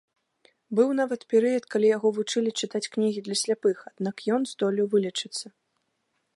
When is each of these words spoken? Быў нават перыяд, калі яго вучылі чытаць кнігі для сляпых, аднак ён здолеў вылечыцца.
Быў 0.77 0.89
нават 0.99 1.21
перыяд, 1.33 1.63
калі 1.75 1.91
яго 1.97 2.07
вучылі 2.17 2.55
чытаць 2.61 2.91
кнігі 2.97 3.19
для 3.29 3.35
сляпых, 3.43 3.75
аднак 3.93 4.15
ён 4.37 4.41
здолеў 4.53 4.85
вылечыцца. 4.95 5.45